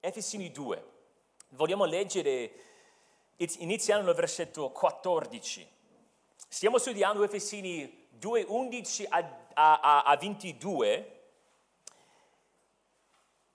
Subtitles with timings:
[0.00, 0.84] Efesini 2.
[1.50, 2.52] Vogliamo leggere
[3.36, 5.68] iniziando nel versetto 14.
[6.48, 11.20] Stiamo studiando Efesini 2, 11 a, a, a 22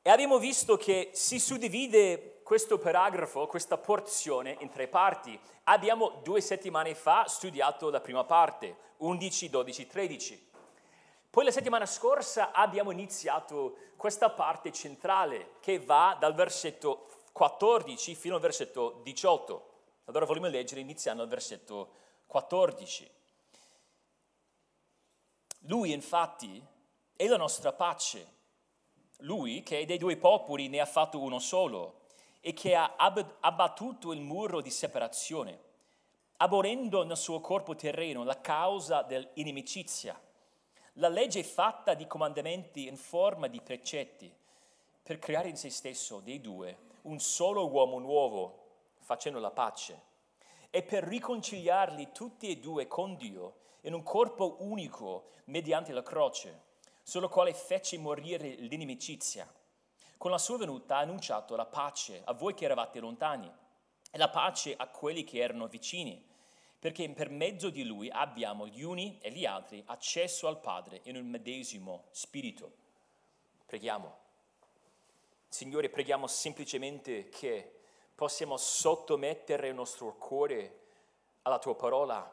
[0.01, 5.39] e abbiamo visto che si suddivide questo paragrafo, questa porzione in tre parti.
[5.63, 10.49] Abbiamo due settimane fa studiato la prima parte, 11, 12, 13.
[11.35, 18.35] Poi la settimana scorsa abbiamo iniziato questa parte centrale che va dal versetto 14 fino
[18.35, 19.69] al versetto 18.
[20.05, 21.89] Allora vogliamo leggere iniziando al versetto
[22.27, 23.11] 14.
[25.63, 26.63] Lui infatti
[27.17, 28.25] è la nostra pace
[29.17, 32.03] lui che dei due popoli ne ha fatto uno solo
[32.39, 35.59] e che ha abbattuto il muro di separazione,
[36.37, 40.17] aborrendo nel suo corpo terreno la causa dell'inimicizia,
[40.99, 44.33] la legge fatta di comandamenti in forma di precetti,
[45.03, 48.63] per creare in se stesso dei due un solo uomo nuovo,
[48.99, 50.13] facendo la pace,
[50.69, 56.63] e per riconciliarli tutti e due con Dio in un corpo unico mediante la croce
[57.03, 59.47] sulla quale fece morire l'inimicizia.
[60.17, 63.51] Con la sua venuta ha annunciato la pace a voi che eravate lontani
[64.11, 66.25] e la pace a quelli che erano vicini,
[66.85, 71.15] perché per mezzo di lui abbiamo gli uni e gli altri accesso al Padre in
[71.15, 72.73] un medesimo spirito.
[73.65, 74.15] Preghiamo.
[75.47, 77.79] Signore, preghiamo semplicemente che
[78.13, 80.81] possiamo sottomettere il nostro cuore
[81.41, 82.31] alla tua parola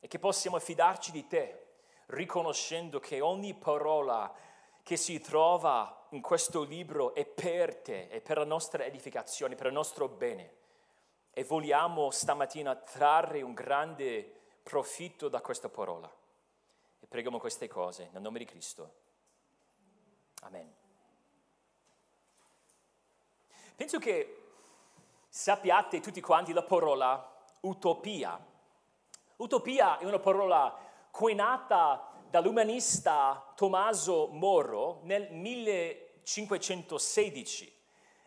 [0.00, 1.76] e che possiamo fidarci di te
[2.08, 4.34] riconoscendo che ogni parola
[4.82, 9.68] che si trova in questo libro è per te, è per la nostra edificazione, per
[9.68, 10.64] il nostro bene.
[11.38, 16.10] E vogliamo stamattina trarre un grande profitto da questa parola.
[16.98, 18.94] E preghiamo queste cose nel nome di Cristo.
[20.44, 20.74] Amen.
[23.76, 24.44] Penso che
[25.28, 28.42] sappiate tutti quanti la parola utopia.
[29.36, 30.74] Utopia è una parola
[31.10, 37.75] coinata dall'umanista Tommaso Moro nel 1516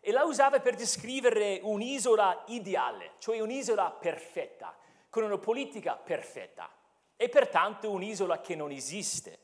[0.02, 4.76] e la usava per descrivere un'isola ideale, cioè un'isola perfetta,
[5.10, 6.70] con una politica perfetta
[7.16, 9.40] e pertanto un'isola che non esiste.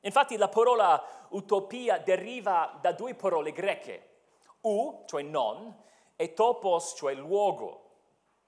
[0.00, 4.08] Infatti la parola utopia deriva da due parole greche,
[4.62, 5.74] u, cioè non,
[6.16, 7.84] e topos, cioè luogo.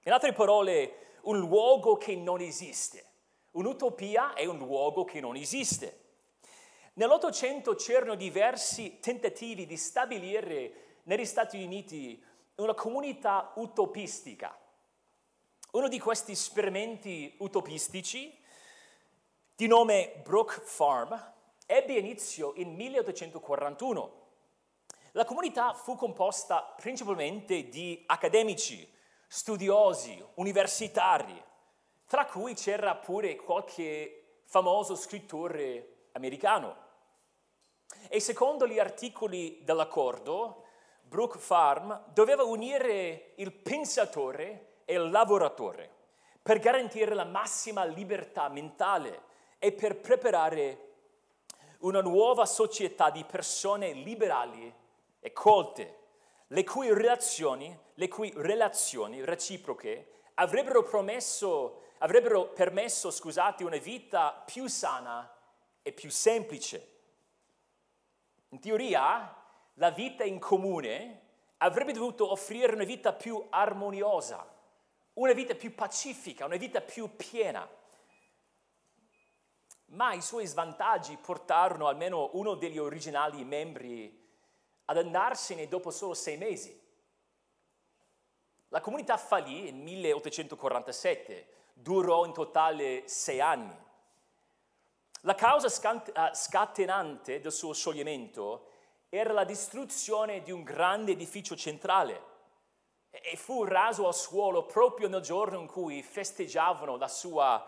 [0.03, 3.05] In altre parole, un luogo che non esiste.
[3.53, 5.99] Un'utopia è un luogo che non esiste.
[6.95, 12.23] Nell'Ottocento c'erano diversi tentativi di stabilire negli Stati Uniti
[12.57, 14.57] una comunità utopistica.
[15.73, 18.37] Uno di questi esperimenti utopistici,
[19.55, 21.35] di nome Brook Farm,
[21.65, 24.19] ebbe inizio in 1841.
[25.13, 28.89] La comunità fu composta principalmente di accademici,
[29.27, 31.43] studiosi, universitari,
[32.07, 36.89] tra cui c'era pure qualche famoso scrittore americano.
[38.09, 40.65] E secondo gli articoli dell'accordo,
[41.11, 45.91] Brook Farm doveva unire il pensatore e il lavoratore
[46.41, 49.23] per garantire la massima libertà mentale
[49.59, 50.93] e per preparare
[51.81, 54.73] una nuova società di persone liberali
[55.19, 55.99] e colte,
[56.47, 64.69] le cui relazioni, le cui relazioni reciproche avrebbero promesso avrebbero permesso, scusate, una vita più
[64.69, 65.29] sana
[65.83, 66.99] e più semplice.
[68.51, 69.40] In teoria,
[69.81, 74.47] la vita in comune avrebbe dovuto offrire una vita più armoniosa,
[75.15, 77.67] una vita più pacifica, una vita più piena.
[79.87, 84.29] Ma i suoi svantaggi portarono almeno uno degli originali membri
[84.85, 86.79] ad andarsene dopo solo sei mesi.
[88.69, 93.77] La comunità fallì nel 1847 durò in totale sei anni.
[95.23, 95.69] La causa
[96.03, 98.70] eh, scatenante del suo scioglimento
[99.11, 102.29] era la distruzione di un grande edificio centrale
[103.11, 107.67] e fu raso al suolo proprio nel giorno in cui festeggiavano la sua,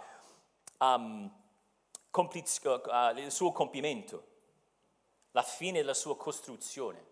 [0.78, 1.28] um,
[2.10, 4.26] compliz- uh, il suo compimento,
[5.32, 7.10] la fine della sua costruzione.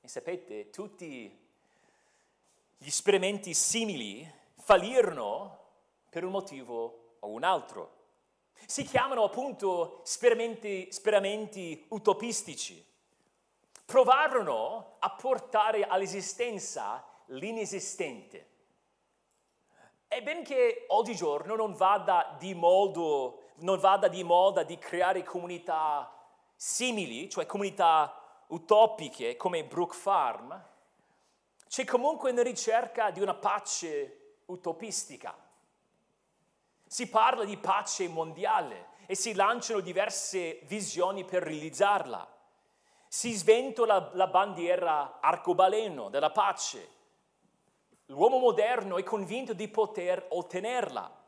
[0.00, 1.42] E sapete, tutti
[2.76, 5.58] gli esperimenti simili fallirono
[6.08, 8.02] per un motivo o un altro.
[8.66, 12.84] Si chiamano appunto sperimenti, sperimenti utopistici.
[13.84, 18.48] Provarono a portare all'esistenza l'inesistente.
[20.08, 26.10] E benché oggigiorno non vada di, modo, non vada di moda di creare comunità
[26.54, 30.72] simili, cioè comunità utopiche come Brook Farm,
[31.68, 35.36] c'è comunque una ricerca di una pace utopistica.
[36.94, 42.24] Si parla di pace mondiale e si lanciano diverse visioni per realizzarla.
[43.08, 46.88] Si sventola la bandiera arcobaleno della pace.
[48.06, 51.24] L'uomo moderno è convinto di poter ottenerla,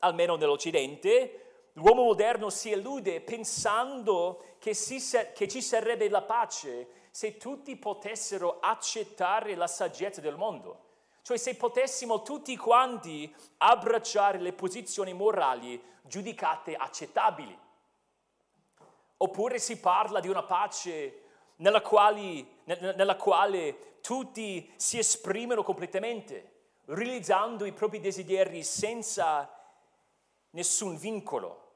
[0.00, 1.70] almeno nell'Occidente.
[1.72, 4.98] L'uomo moderno si illude pensando che, si,
[5.34, 10.85] che ci sarebbe la pace se tutti potessero accettare la saggezza del mondo.
[11.26, 17.58] Cioè se potessimo tutti quanti abbracciare le posizioni morali giudicate accettabili.
[19.16, 21.22] Oppure si parla di una pace
[21.56, 29.52] nella quale, nella quale tutti si esprimono completamente, realizzando i propri desideri senza
[30.50, 31.72] nessun vincolo.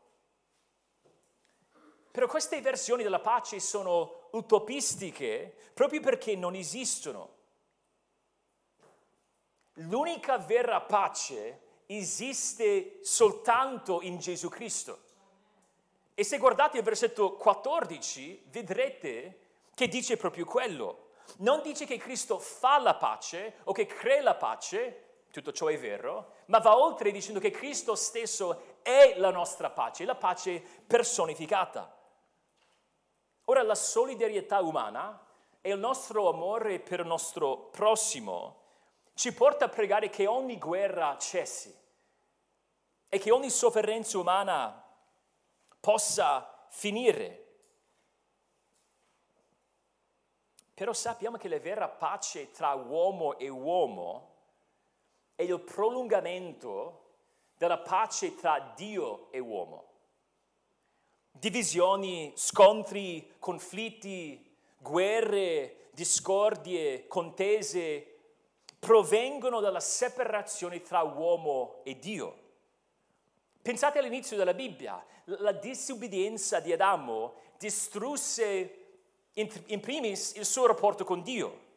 [2.12, 7.38] Però queste versioni della pace sono utopistiche proprio perché non esistono.
[9.74, 15.08] L'unica vera pace esiste soltanto in Gesù Cristo.
[16.14, 19.40] E se guardate il versetto 14, vedrete
[19.74, 21.12] che dice proprio quello.
[21.38, 25.78] Non dice che Cristo fa la pace o che crea la pace, tutto ciò è
[25.78, 31.96] vero, ma va oltre dicendo che Cristo stesso è la nostra pace, la pace personificata.
[33.44, 35.26] Ora la solidarietà umana
[35.60, 38.59] e il nostro amore per il nostro prossimo
[39.20, 41.70] ci porta a pregare che ogni guerra cessi
[43.06, 44.82] e che ogni sofferenza umana
[45.78, 47.48] possa finire.
[50.72, 54.36] Però sappiamo che la vera pace tra uomo e uomo
[55.34, 57.08] è il prolungamento
[57.58, 59.88] della pace tra Dio e uomo.
[61.30, 68.09] Divisioni, scontri, conflitti, guerre, discordie, contese
[68.80, 72.48] provengono dalla separazione tra uomo e Dio.
[73.62, 78.76] Pensate all'inizio della Bibbia, la disobbedienza di Adamo distrusse
[79.34, 81.68] in primis il suo rapporto con Dio,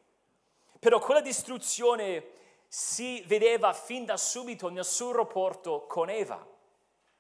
[0.80, 2.32] però quella distruzione
[2.68, 6.44] si vedeva fin da subito nel suo rapporto con Eva.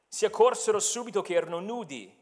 [0.07, 2.21] Si accorsero subito che erano nudi.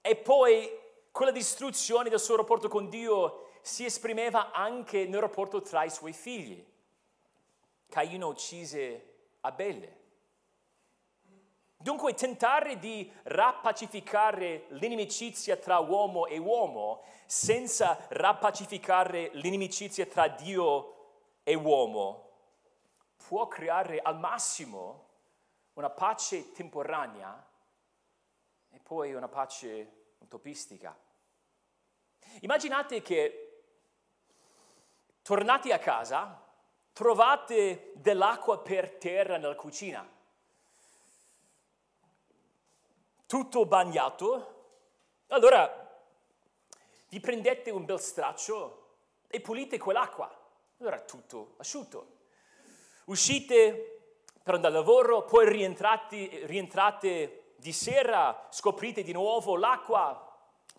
[0.00, 0.70] E poi
[1.10, 6.12] quella distruzione del suo rapporto con Dio si esprimeva anche nel rapporto tra i suoi
[6.12, 6.64] figli.
[7.88, 9.98] Caino uccise Abele.
[11.76, 20.94] Dunque tentare di rappacificare l'inimicizia tra uomo e uomo senza rappacificare l'inimicizia tra Dio
[21.42, 22.28] e uomo
[23.26, 25.08] può creare al massimo
[25.74, 27.48] una pace temporanea
[28.70, 30.94] e poi una pace utopistica.
[32.40, 33.49] Immaginate che
[35.30, 36.42] tornati a casa,
[36.92, 40.04] trovate dell'acqua per terra nella cucina,
[43.26, 44.64] tutto bagnato,
[45.28, 45.88] allora
[47.10, 48.96] vi prendete un bel straccio
[49.28, 50.36] e pulite quell'acqua,
[50.80, 52.16] allora tutto asciutto.
[53.04, 54.00] Uscite
[54.42, 60.28] per andare al lavoro, poi rientrate, rientrate di sera, scoprite di nuovo l'acqua,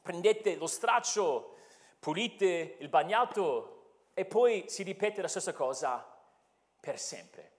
[0.01, 1.55] prendete lo straccio,
[2.01, 3.80] pulite il bagnato,
[4.21, 6.07] e poi si ripete la stessa cosa
[6.79, 7.49] per sempre.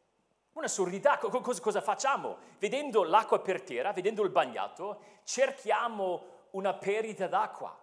[0.52, 2.36] Un'assurdità, cosa, cosa facciamo?
[2.60, 7.76] Vedendo l'acqua per terra, vedendo il bagnato, cerchiamo una perdita d'acqua.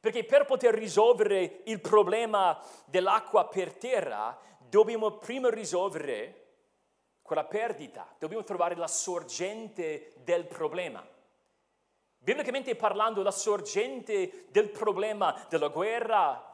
[0.00, 6.46] Perché per poter risolvere il problema dell'acqua per terra, dobbiamo prima risolvere
[7.22, 11.06] quella perdita, dobbiamo trovare la sorgente del problema.
[12.18, 16.49] Biblicamente parlando, la sorgente del problema della guerra,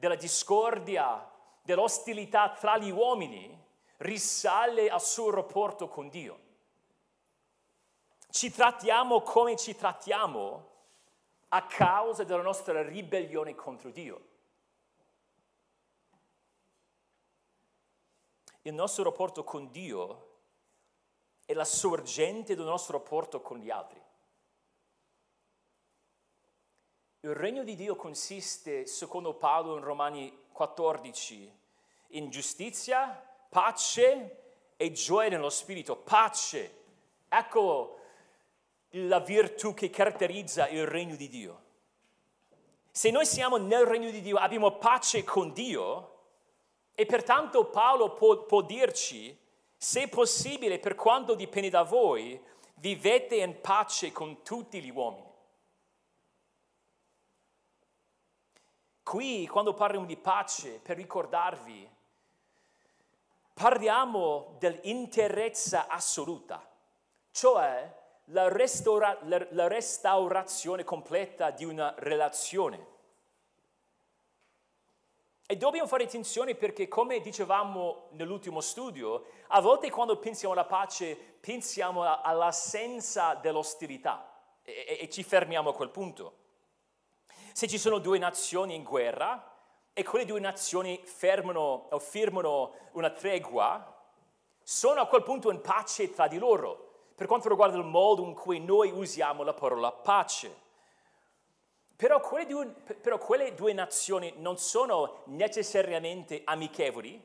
[0.00, 1.30] della discordia,
[1.62, 3.54] dell'ostilità tra gli uomini
[3.98, 6.40] risale al suo rapporto con Dio.
[8.30, 10.68] Ci trattiamo come ci trattiamo
[11.48, 14.28] a causa della nostra ribellione contro Dio.
[18.62, 20.28] Il nostro rapporto con Dio
[21.44, 23.99] è la sorgente del nostro rapporto con gli altri.
[27.22, 31.58] Il regno di Dio consiste, secondo Paolo in Romani 14,
[32.12, 34.36] in giustizia, pace
[34.78, 35.96] e gioia nello spirito.
[35.96, 36.78] Pace.
[37.28, 37.98] Ecco
[38.92, 41.62] la virtù che caratterizza il regno di Dio.
[42.90, 46.20] Se noi siamo nel regno di Dio, abbiamo pace con Dio
[46.94, 49.38] e pertanto Paolo può, può dirci,
[49.76, 52.42] se possibile, per quanto dipende da voi,
[52.76, 55.29] vivete in pace con tutti gli uomini.
[59.10, 61.90] Qui, quando parliamo di pace, per ricordarvi,
[63.52, 66.64] parliamo dell'interezza assoluta,
[67.32, 67.92] cioè
[68.26, 72.86] la, restaura- la, la restaurazione completa di una relazione.
[75.44, 81.16] E dobbiamo fare attenzione perché, come dicevamo nell'ultimo studio, a volte quando pensiamo alla pace
[81.16, 84.30] pensiamo all'assenza dell'ostilità
[84.62, 86.39] e, e, e ci fermiamo a quel punto.
[87.52, 89.52] Se ci sono due nazioni in guerra
[89.92, 93.98] e quelle due nazioni fermano o firmano una tregua,
[94.62, 96.88] sono a quel punto in pace tra di loro
[97.20, 100.56] per quanto riguarda il modo in cui noi usiamo la parola pace.
[101.94, 107.22] Però quelle, due, però quelle due nazioni non sono necessariamente amichevoli,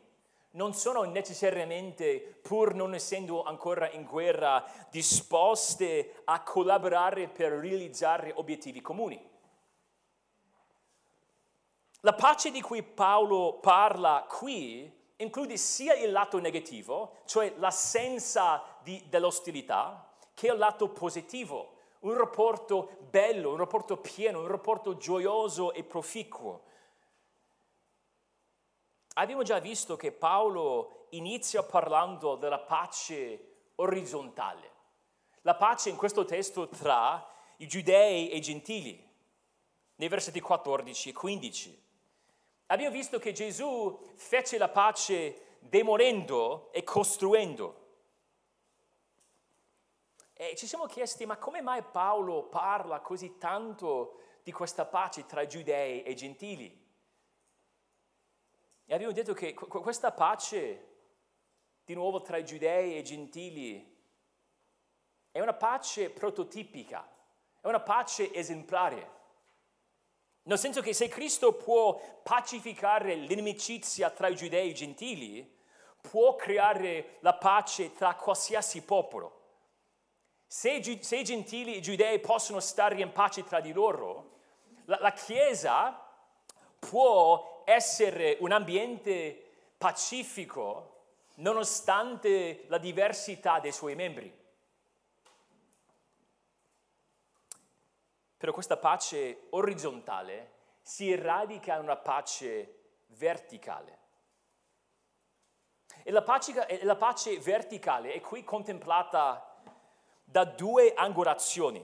[0.51, 8.81] non sono necessariamente, pur non essendo ancora in guerra, disposte a collaborare per realizzare obiettivi
[8.81, 9.34] comuni.
[12.01, 19.03] La pace di cui Paolo parla qui include sia il lato negativo, cioè l'assenza di,
[19.07, 25.83] dell'ostilità, che il lato positivo, un rapporto bello, un rapporto pieno, un rapporto gioioso e
[25.83, 26.63] proficuo.
[29.13, 34.73] Abbiamo già visto che Paolo inizia parlando della pace orizzontale,
[35.41, 37.25] la pace in questo testo tra
[37.57, 39.01] i giudei e i gentili,
[39.95, 41.84] nei versetti 14 e 15.
[42.67, 47.83] Abbiamo visto che Gesù fece la pace demolendo e costruendo.
[50.33, 55.45] E ci siamo chiesti, ma come mai Paolo parla così tanto di questa pace tra
[55.45, 56.83] giudei e gentili?
[58.87, 60.93] E abbiamo detto che questa pace,
[61.85, 63.93] di nuovo tra giudei e gentili,
[65.31, 67.07] è una pace prototipica,
[67.61, 69.14] è una pace esemplare.
[70.47, 75.53] Nel senso che se Cristo può pacificare l'inimicizia tra i giudei e i gentili,
[76.01, 79.41] può creare la pace tra qualsiasi popolo.
[80.45, 84.33] Se, se i gentili e i giudei possono stare in pace tra di loro,
[84.85, 85.99] la, la Chiesa
[86.77, 89.41] può essere un ambiente
[89.79, 90.91] pacifico
[91.37, 94.31] nonostante la diversità dei suoi membri.
[98.37, 103.99] Però questa pace orizzontale si radica in una pace verticale.
[106.03, 109.59] E la pace, la pace verticale è qui contemplata
[110.23, 111.83] da due angolazioni,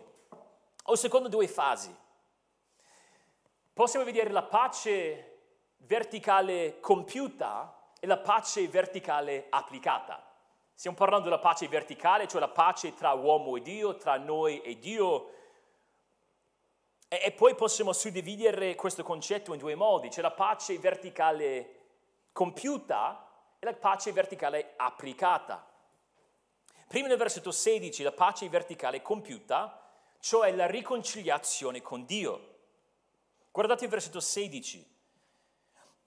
[0.85, 1.95] o secondo due fasi.
[3.73, 5.27] Possiamo vedere la pace
[5.77, 10.27] verticale compiuta e la pace verticale applicata.
[10.73, 14.77] Stiamo parlando della pace verticale, cioè la pace tra uomo e Dio, tra noi e
[14.79, 15.29] Dio,
[17.13, 21.79] e, poi possiamo suddividere questo concetto in due modi, c'è la pace verticale
[22.31, 23.27] compiuta
[23.59, 25.69] e la pace verticale applicata.
[26.87, 29.91] Prima nel versetto 16, la pace verticale compiuta,
[30.21, 32.59] cioè la riconciliazione con Dio.
[33.51, 34.89] Guardate il versetto 16.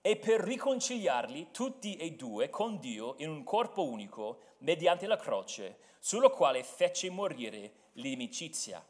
[0.01, 5.81] E per riconciliarli tutti e due con Dio in un corpo unico mediante la croce,
[5.99, 8.83] sulla quale fece morire l'inimicizia.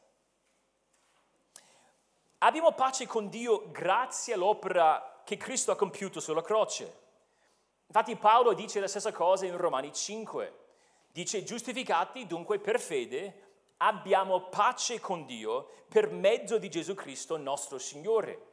[2.44, 7.00] Abbiamo pace con Dio grazie all'opera che Cristo ha compiuto sulla croce.
[7.86, 10.58] Infatti Paolo dice la stessa cosa in Romani 5.
[11.10, 13.44] Dice giustificati dunque per fede
[13.78, 18.52] abbiamo pace con Dio per mezzo di Gesù Cristo nostro Signore.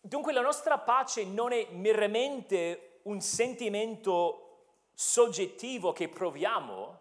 [0.00, 7.00] Dunque la nostra pace non è meramente un sentimento soggettivo che proviamo,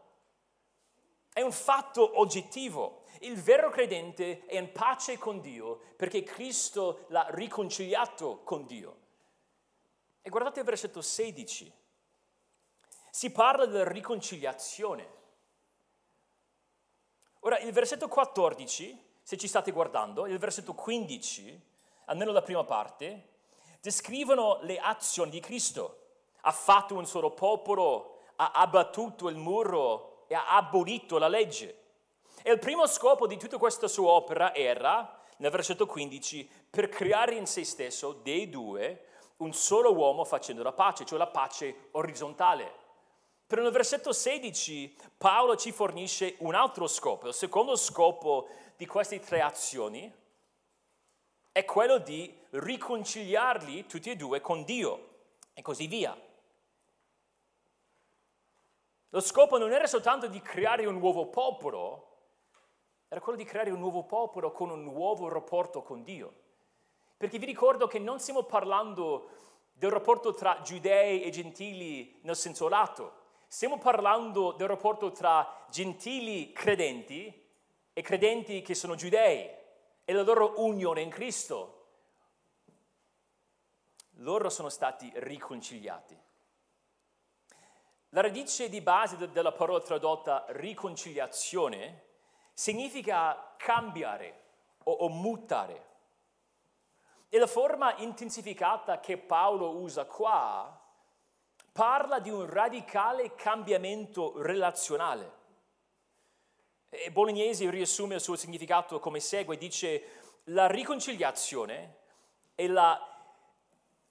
[1.32, 3.01] è un fatto oggettivo.
[3.24, 8.98] Il vero credente è in pace con Dio perché Cristo l'ha riconciliato con Dio.
[10.22, 11.72] E guardate il versetto 16.
[13.12, 15.20] Si parla della riconciliazione.
[17.42, 21.62] Ora, il versetto 14, se ci state guardando, il versetto 15,
[22.06, 23.30] almeno la prima parte,
[23.82, 25.98] descrivono le azioni di Cristo.
[26.42, 31.81] Ha fatto un solo popolo, ha abbattuto il muro e ha abolito la legge.
[32.44, 37.36] E il primo scopo di tutta questa sua opera era, nel versetto 15, per creare
[37.36, 39.06] in se stesso dei due
[39.38, 42.80] un solo uomo facendo la pace, cioè la pace orizzontale.
[43.46, 47.28] Però nel versetto 16 Paolo ci fornisce un altro scopo.
[47.28, 50.12] Il secondo scopo di queste tre azioni
[51.52, 55.10] è quello di riconciliarli tutti e due con Dio
[55.54, 56.18] e così via.
[59.10, 62.11] Lo scopo non era soltanto di creare un nuovo popolo,
[63.12, 66.34] era quello di creare un nuovo popolo con un nuovo rapporto con Dio.
[67.18, 69.32] Perché vi ricordo che non stiamo parlando
[69.74, 73.16] del rapporto tra giudei e gentili nel senso lato,
[73.48, 77.50] stiamo parlando del rapporto tra gentili credenti
[77.92, 79.50] e credenti che sono giudei
[80.06, 81.88] e la loro unione in Cristo.
[84.20, 86.18] Loro sono stati riconciliati.
[88.12, 92.06] La radice di base della parola tradotta riconciliazione
[92.62, 94.44] significa cambiare
[94.84, 95.90] o, o mutare.
[97.28, 100.80] E la forma intensificata che Paolo usa qua
[101.72, 105.40] parla di un radicale cambiamento relazionale.
[106.90, 111.96] E Bolognesi riassume il suo significato come segue, dice la riconciliazione
[112.54, 112.96] e la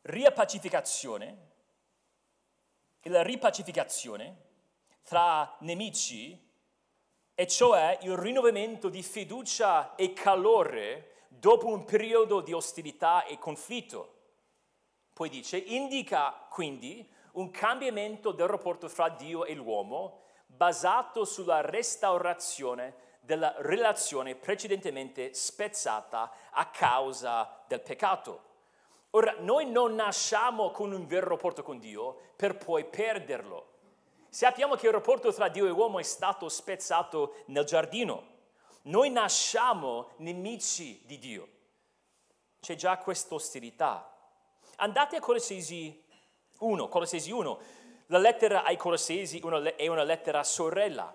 [0.02, 1.48] riappacificazione
[2.98, 4.48] e la ripacificazione
[5.04, 6.49] tra nemici,
[7.40, 14.16] e cioè il rinnovamento di fiducia e calore dopo un periodo di ostilità e conflitto.
[15.14, 22.94] Poi dice, indica quindi un cambiamento del rapporto fra Dio e l'uomo basato sulla restaurazione
[23.20, 28.42] della relazione precedentemente spezzata a causa del peccato.
[29.12, 33.69] Ora, noi non nasciamo con un vero rapporto con Dio per poi perderlo.
[34.30, 38.28] Sappiamo che il rapporto tra Dio e l'uomo è stato spezzato nel giardino.
[38.82, 41.48] Noi nasciamo nemici di Dio.
[42.60, 44.08] C'è già questa ostilità.
[44.76, 46.04] Andate a Colossesi
[46.58, 47.60] 1, Colossesi 1.
[48.06, 49.40] La lettera ai Colossesi
[49.74, 51.12] è una lettera sorella.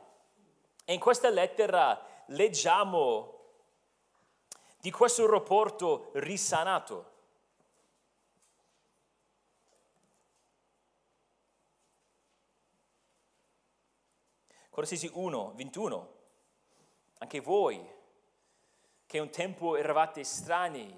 [0.83, 3.39] E in questa lettera leggiamo
[4.81, 7.13] di questo rapporto risanato.
[14.75, 16.13] Colossesi 1, 21.
[17.19, 17.81] Anche voi,
[19.05, 20.93] che un tempo eravate strani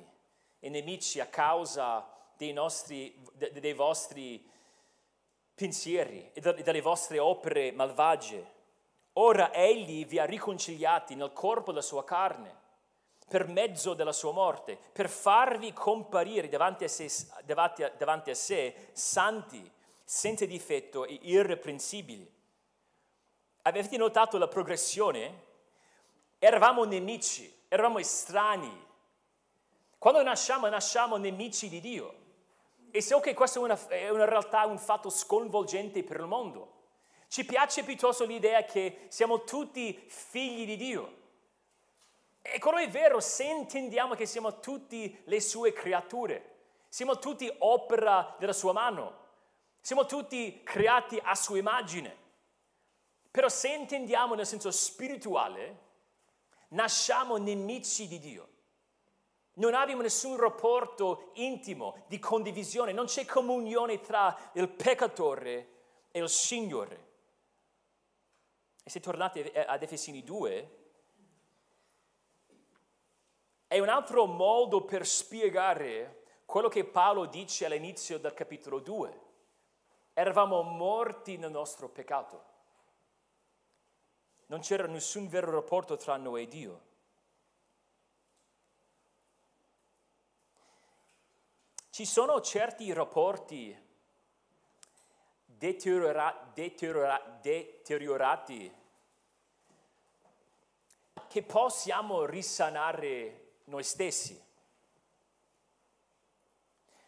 [0.60, 4.44] e nemici a causa dei, nostri, dei vostri
[5.54, 8.52] pensieri e delle vostre opere malvagie.
[9.14, 12.56] Ora egli vi ha riconciliati nel corpo della sua carne
[13.28, 17.08] per mezzo della sua morte, per farvi comparire davanti a sé,
[17.46, 19.72] davanti a, davanti a sé santi,
[20.04, 22.37] senza difetto e irreprensibili.
[23.68, 25.44] Avete notato la progressione?
[26.40, 28.86] Eravamo nemici, eravamo estranei.
[29.98, 32.14] Quando nasciamo, nasciamo nemici di Dio.
[32.92, 36.76] E so che questa è una, è una realtà, un fatto sconvolgente per il mondo.
[37.28, 41.16] Ci piace piuttosto l'idea che siamo tutti figli di Dio.
[42.42, 48.34] E quello è vero se intendiamo che siamo tutti le sue creature, siamo tutti opera
[48.40, 49.26] della sua mano,
[49.82, 52.27] siamo tutti creati a sua immagine.
[53.38, 55.78] Però se intendiamo nel senso spirituale,
[56.70, 58.50] nasciamo nemici di Dio.
[59.58, 65.70] Non abbiamo nessun rapporto intimo di condivisione, non c'è comunione tra il peccatore
[66.10, 67.10] e il Signore.
[68.84, 70.78] E se tornate ad Efesini 2,
[73.68, 79.22] è un altro modo per spiegare quello che Paolo dice all'inizio del capitolo 2.
[80.14, 82.56] Eravamo morti nel nostro peccato.
[84.48, 86.82] Non c'era nessun vero rapporto tra noi e Dio.
[91.90, 93.76] Ci sono certi rapporti
[95.44, 98.72] deteriora, deteriora, deteriorati
[101.28, 104.46] che possiamo risanare noi stessi.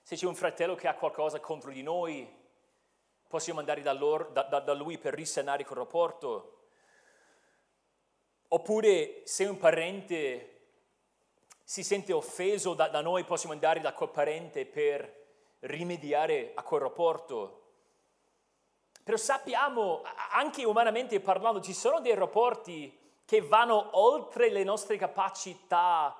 [0.02, 2.28] Se c'è un fratello che ha qualcosa contro di noi,
[3.28, 6.59] possiamo andare da, loro, da, da, lui per risanare quel rapporto.
[8.50, 10.60] Oppure se un parente
[11.64, 15.18] si sente offeso da, da noi, possiamo andare da quel parente per
[15.62, 17.56] rimediare a quel rapporto.
[19.04, 26.16] Però sappiamo, anche umanamente parlando, ci sono dei rapporti che vanno oltre le nostre capacità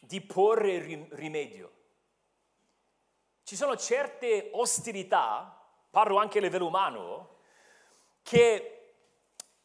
[0.00, 1.72] di porre rimedio.
[3.42, 5.60] Ci sono certe ostilità,
[5.90, 7.38] parlo anche a livello umano,
[8.22, 8.79] che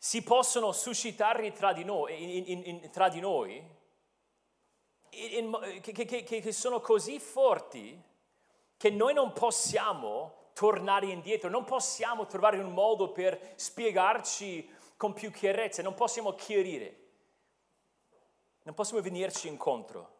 [0.05, 3.59] si possono suscitare tra di noi, in, in, tra di noi
[5.09, 7.99] in, che, che, che sono così forti
[8.77, 15.31] che noi non possiamo tornare indietro, non possiamo trovare un modo per spiegarci con più
[15.31, 16.97] chiarezza, non possiamo chiarire,
[18.61, 20.13] non possiamo venirci incontro.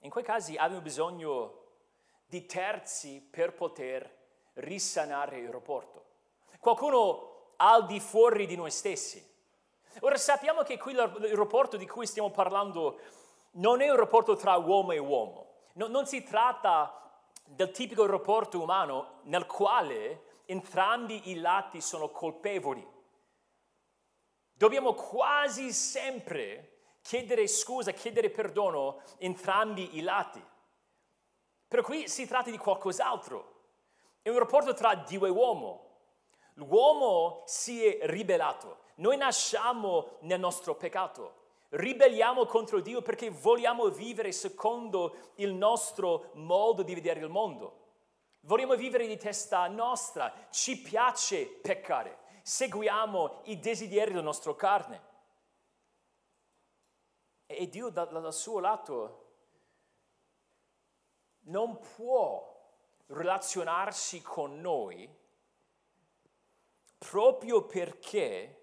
[0.00, 1.62] In quei casi abbiamo bisogno
[2.26, 4.18] di terzi per poter
[4.52, 6.04] risanare il rapporto.
[6.60, 7.32] Qualcuno
[7.64, 9.24] al di fuori di noi stessi.
[10.00, 13.00] Ora sappiamo che qui il rapporto di cui stiamo parlando
[13.52, 17.00] non è un rapporto tra uomo e uomo, No, non si tratta
[17.44, 22.86] del tipico rapporto umano nel quale entrambi i lati sono colpevoli.
[24.52, 30.42] Dobbiamo quasi sempre chiedere scusa, chiedere perdono entrambi i lati.
[31.66, 33.62] Per qui si tratta di qualcos'altro.
[34.22, 35.93] È un rapporto tra Dio e uomo.
[36.54, 38.82] L'uomo si è ribellato.
[38.96, 41.42] Noi nasciamo nel nostro peccato.
[41.70, 47.82] Ribelliamo contro Dio perché vogliamo vivere secondo il nostro modo di vedere il mondo.
[48.42, 50.32] Vogliamo vivere di testa nostra.
[50.50, 52.18] Ci piace peccare.
[52.42, 55.12] Seguiamo i desideri della nostra carne.
[57.46, 59.22] E Dio dal, dal suo lato
[61.46, 62.52] non può
[63.06, 65.22] relazionarsi con noi
[67.08, 68.62] proprio perché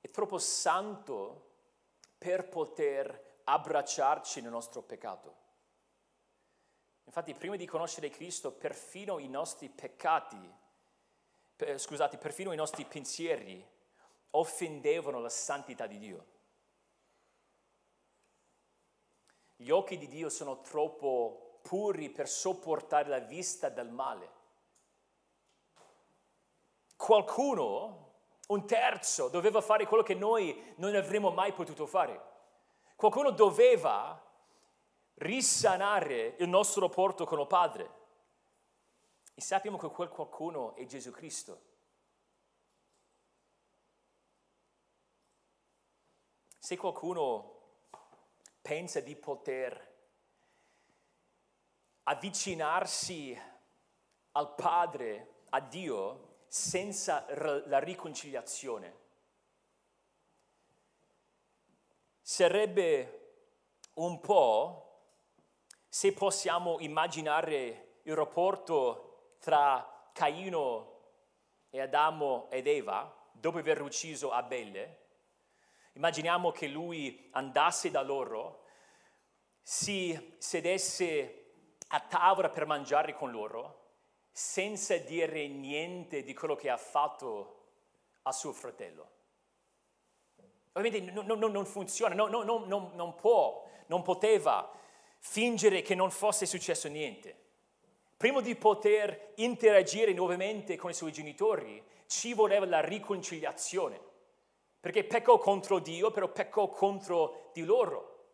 [0.00, 1.52] è troppo santo
[2.18, 5.42] per poter abbracciarci nel nostro peccato.
[7.04, 10.52] Infatti, prima di conoscere Cristo, perfino i nostri peccati,
[11.76, 13.64] scusate, perfino i nostri pensieri
[14.30, 16.26] offendevano la santità di Dio.
[19.56, 24.33] Gli occhi di Dio sono troppo puri per sopportare la vista del male.
[27.04, 28.12] Qualcuno,
[28.46, 32.18] un terzo, doveva fare quello che noi non avremmo mai potuto fare.
[32.96, 34.18] Qualcuno doveva
[35.16, 37.90] risanare il nostro rapporto con il Padre.
[39.34, 41.60] E sappiamo che quel qualcuno è Gesù Cristo.
[46.58, 47.60] Se qualcuno
[48.62, 49.94] pensa di poter
[52.04, 53.38] avvicinarsi
[54.32, 57.26] al Padre, a Dio, senza
[57.66, 59.02] la riconciliazione.
[62.20, 63.32] Sarebbe
[63.94, 65.00] un po'
[65.88, 71.00] se possiamo immaginare il rapporto tra Caino
[71.70, 75.00] e Adamo ed Eva dopo aver ucciso Abele
[75.94, 78.64] Immaginiamo che lui andasse da loro,
[79.60, 81.46] si sedesse
[81.88, 83.83] a tavola per mangiare con loro,
[84.36, 87.60] senza dire niente di quello che ha fatto
[88.22, 89.10] a suo fratello.
[90.72, 94.68] Ovviamente non, non, non funziona, non, non, può, non poteva
[95.20, 97.42] fingere che non fosse successo niente.
[98.16, 104.00] Prima di poter interagire nuovamente con i suoi genitori, ci voleva la riconciliazione
[104.80, 108.24] perché peccò contro Dio, però peccò contro di loro.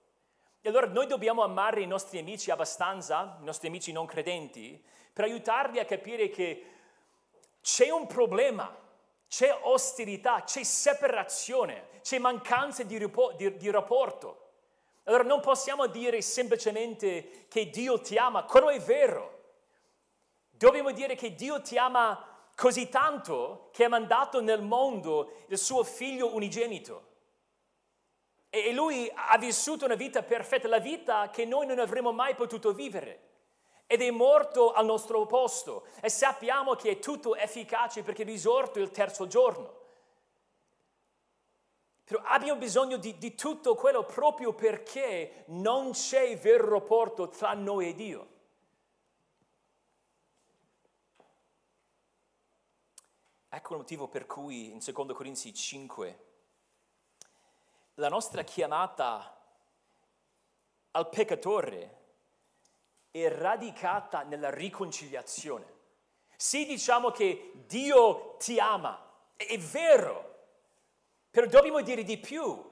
[0.62, 4.82] E allora noi dobbiamo amare i nostri amici abbastanza, i nostri amici non credenti,
[5.20, 6.64] per aiutarli a capire che
[7.60, 8.74] c'è un problema,
[9.28, 12.98] c'è ostilità, c'è separazione, c'è mancanza di,
[13.36, 14.48] di, di rapporto.
[15.04, 19.38] Allora non possiamo dire semplicemente che Dio ti ama, quello è vero.
[20.48, 25.84] Dobbiamo dire che Dio ti ama così tanto che ha mandato nel mondo il suo
[25.84, 27.08] figlio unigenito.
[28.48, 32.72] E lui ha vissuto una vita perfetta, la vita che noi non avremmo mai potuto
[32.72, 33.28] vivere.
[33.92, 35.84] Ed è morto al nostro posto.
[36.00, 39.78] E sappiamo che è tutto efficace perché è risorto il terzo giorno.
[42.04, 47.88] Però abbiamo bisogno di, di tutto quello proprio perché non c'è vero rapporto tra noi
[47.88, 48.28] e Dio.
[53.48, 56.24] Ecco il motivo per cui in 2 Corinzi 5
[57.94, 59.36] la nostra chiamata
[60.92, 61.99] al peccatore
[63.10, 65.78] è radicata nella riconciliazione.
[66.36, 68.98] Sì, diciamo che Dio ti ama,
[69.36, 70.30] è vero,
[71.30, 72.68] però dobbiamo dire di più.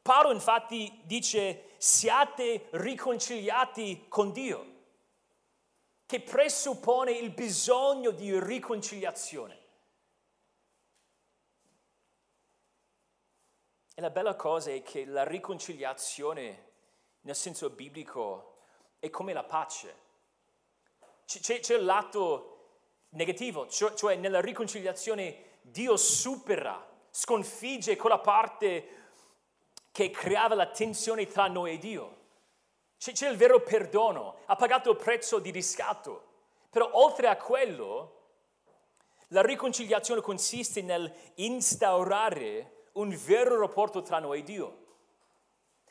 [0.00, 4.72] Paolo infatti dice siate riconciliati con Dio,
[6.06, 9.62] che presuppone il bisogno di riconciliazione.
[13.96, 16.72] E la bella cosa è che la riconciliazione,
[17.22, 18.53] nel senso biblico,
[19.04, 20.02] è come la pace.
[21.26, 22.52] C'è, c'è il lato
[23.10, 29.02] negativo, cioè, cioè nella riconciliazione Dio supera, sconfigge quella parte
[29.92, 32.16] che creava la tensione tra noi e Dio.
[32.96, 36.32] C'è, c'è il vero perdono, ha pagato il prezzo di riscatto.
[36.70, 38.22] Però oltre a quello,
[39.28, 44.86] la riconciliazione consiste nel instaurare un vero rapporto tra noi e Dio.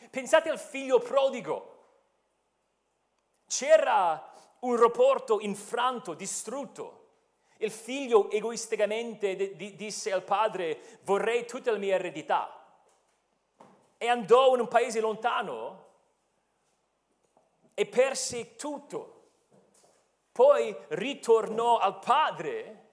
[0.09, 1.72] Pensate al figlio prodigo.
[3.55, 7.01] C'era un rapporto infranto, distrutto.
[7.57, 12.65] Il figlio egoisticamente disse al padre vorrei tutta la mia eredità.
[13.95, 15.85] E andò in un paese lontano
[17.75, 19.27] e perse tutto.
[20.31, 22.87] Poi ritornò al padre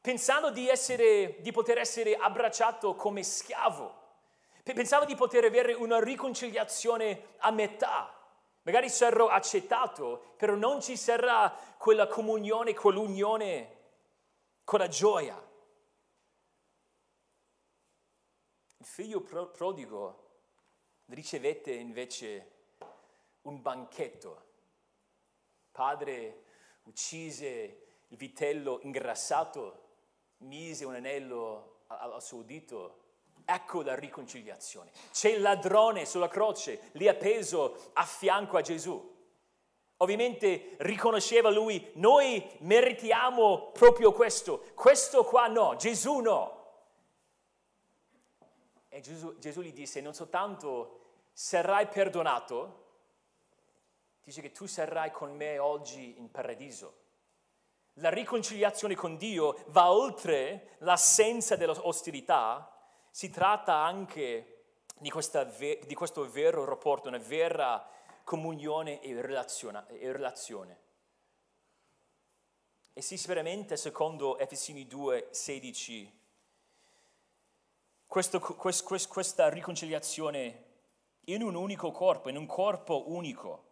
[0.00, 3.96] pensando di, essere, di poter essere abbracciato come schiavo.
[4.62, 8.17] Pensava di poter avere una riconciliazione a metà.
[8.62, 13.76] Magari sarò accettato, però non ci sarà quella comunione, quell'unione
[14.64, 15.36] con la gioia.
[18.76, 20.26] Il figlio prodigo
[21.06, 22.56] ricevette invece
[23.42, 24.46] un banchetto.
[25.70, 26.44] Padre
[26.82, 29.86] uccise il vitello ingrassato,
[30.38, 33.06] mise un anello al suo dito.
[33.50, 34.90] Ecco la riconciliazione.
[35.10, 39.16] C'è il ladrone sulla croce, lì appeso a fianco a Gesù.
[39.96, 46.56] Ovviamente riconosceva lui, noi meritiamo proprio questo, questo qua no, Gesù no.
[48.90, 51.00] E Gesù, Gesù gli disse, non soltanto
[51.32, 52.84] sarai perdonato,
[54.24, 56.96] dice che tu sarai con me oggi in paradiso.
[57.94, 62.74] La riconciliazione con Dio va oltre l'assenza dell'ostilità,
[63.10, 64.64] si tratta anche
[64.98, 65.12] di,
[65.56, 67.88] ve- di questo vero rapporto, una vera
[68.24, 70.80] comunione e relazione.
[72.92, 76.18] E si sperimenta secondo Efesini 2, 16
[78.08, 80.64] questo, quest, quest, questa riconciliazione
[81.26, 83.67] in un unico corpo, in un corpo unico.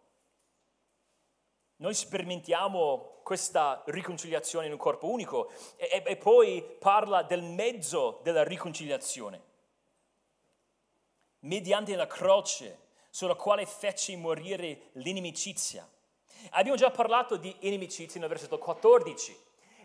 [1.77, 8.43] Noi sperimentiamo questa riconciliazione in un corpo unico e, e poi parla del mezzo della
[8.43, 9.41] riconciliazione.
[11.39, 15.87] Mediante la croce sulla quale fece morire l'inimicizia.
[16.51, 19.37] Abbiamo già parlato di inimicizia nel versetto 14.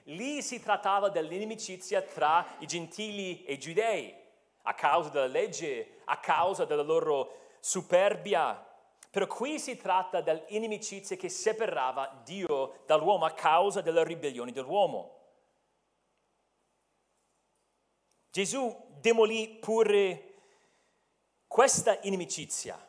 [0.05, 4.15] Lì si trattava dell'inimicizia tra i gentili e i giudei
[4.63, 8.67] a causa della legge, a causa della loro superbia.
[9.13, 15.19] Però qui si tratta dell'inimicizia che separava Dio dall'uomo a causa della ribellione dell'uomo.
[18.31, 20.33] Gesù demolì pure
[21.47, 22.89] questa inimicizia.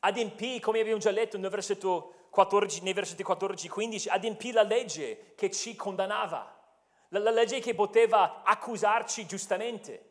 [0.00, 4.64] Adempì, come abbiamo già letto nel versetto 14, nei versetti 14 e 15, adempì la
[4.64, 6.52] legge che ci condannava,
[7.10, 10.07] la, la legge che poteva accusarci giustamente.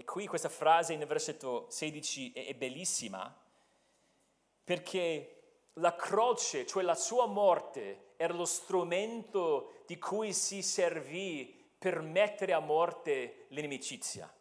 [0.00, 3.38] E qui questa frase nel versetto 16 è, bellissima
[4.64, 12.00] perché la croce, cioè la sua morte, era lo strumento di cui si servì per
[12.00, 14.34] mettere a morte l'inimicizia.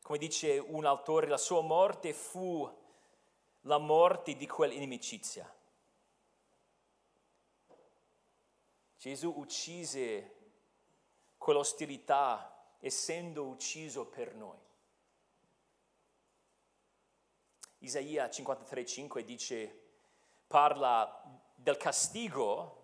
[0.00, 2.72] Come dice un autore, la sua morte fu
[3.62, 5.52] la morte di quell'inimicizia.
[8.98, 10.36] Gesù uccise
[11.36, 14.58] quell'ostilità essendo ucciso per noi.
[17.78, 19.86] Isaia 53,5 dice,
[20.46, 21.22] parla
[21.54, 22.74] del castigo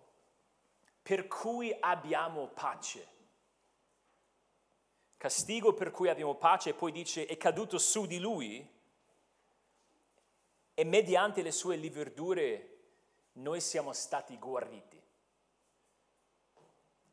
[1.01, 3.13] per cui abbiamo pace.
[5.17, 8.73] Castigo per cui abbiamo pace e poi dice è caduto su di lui
[10.73, 12.77] e mediante le sue liverdure
[13.33, 15.01] noi siamo stati guariti.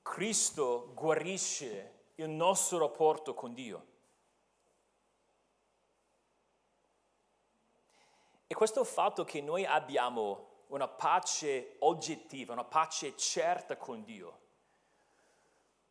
[0.03, 3.87] Cristo guarisce il nostro rapporto con Dio.
[8.47, 14.41] E questo fatto che noi abbiamo una pace oggettiva, una pace certa con Dio,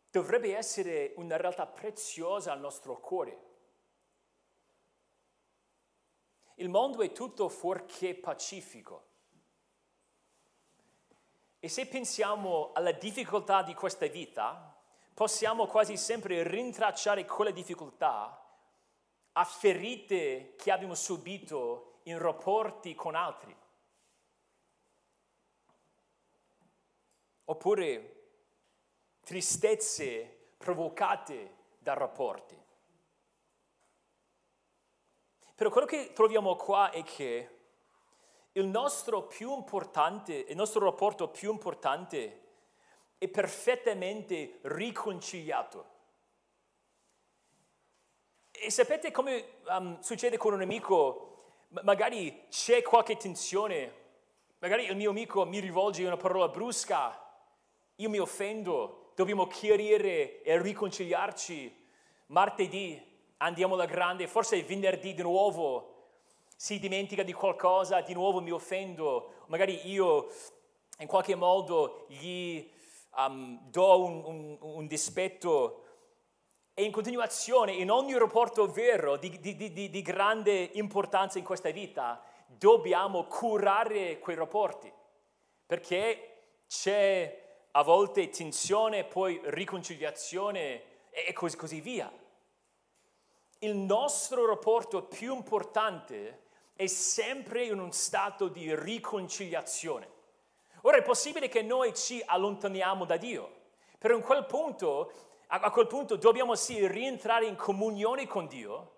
[0.09, 3.49] dovrebbe essere una realtà preziosa al nostro cuore.
[6.55, 9.09] Il mondo è tutto fuorché pacifico.
[11.59, 14.70] E se pensiamo alla difficoltà di questa vita,
[15.21, 18.43] possiamo quasi sempre rintracciare quelle difficoltà
[19.33, 23.55] a ferite che abbiamo subito in rapporti con altri.
[27.45, 28.23] Oppure
[29.23, 32.59] tristezze provocate da rapporti.
[35.53, 37.59] Però quello che troviamo qua è che
[38.53, 42.40] il nostro più importante, il nostro rapporto più importante
[43.21, 45.85] è perfettamente riconciliato.
[48.49, 51.27] E sapete come um, succede con un amico?
[51.83, 53.93] magari c'è qualche tensione,
[54.59, 57.17] magari il mio amico mi rivolge una parola brusca,
[57.95, 61.79] io mi offendo, dobbiamo chiarire e riconciliarci.
[62.27, 63.01] Martedì
[63.37, 65.89] andiamo alla grande, forse venerdì di nuovo
[66.55, 70.27] si dimentica di qualcosa, di nuovo mi offendo, magari io
[70.99, 72.69] in qualche modo gli
[73.17, 75.83] um, do un, un, un dispetto
[76.73, 81.69] e, in continuazione, in ogni rapporto vero di, di, di, di grande importanza in questa
[81.69, 84.91] vita, dobbiamo curare quei rapporti,
[85.65, 87.39] perché c'è
[87.71, 92.11] a volte tensione, poi riconciliazione e così, così via.
[93.59, 100.09] Il nostro rapporto più importante è sempre in un stato di riconciliazione.
[100.81, 103.51] Ora è possibile che noi ci allontaniamo da Dio,
[103.97, 105.11] però in quel punto,
[105.47, 108.91] a quel punto dobbiamo sì rientrare in comunione con Dio,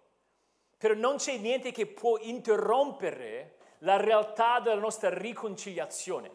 [0.77, 6.31] però non c'è niente che può interrompere la realtà della nostra riconciliazione,